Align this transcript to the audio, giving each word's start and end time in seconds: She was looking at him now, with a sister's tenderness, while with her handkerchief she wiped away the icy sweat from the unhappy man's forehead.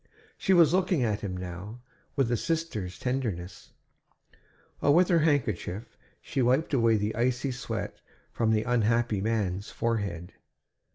She 0.35 0.51
was 0.51 0.73
looking 0.73 1.03
at 1.03 1.19
him 1.21 1.37
now, 1.37 1.79
with 2.15 2.31
a 2.31 2.35
sister's 2.35 2.97
tenderness, 2.97 3.71
while 4.79 4.95
with 4.95 5.09
her 5.09 5.19
handkerchief 5.19 5.95
she 6.23 6.41
wiped 6.41 6.73
away 6.73 6.97
the 6.97 7.15
icy 7.15 7.51
sweat 7.51 8.01
from 8.31 8.49
the 8.49 8.63
unhappy 8.63 9.21
man's 9.21 9.69
forehead. 9.69 10.33